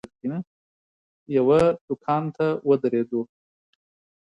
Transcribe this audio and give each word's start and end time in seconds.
یوه 1.37 1.59
دوکان 1.87 2.23
ته 2.35 2.45
ودرېدو. 2.69 3.21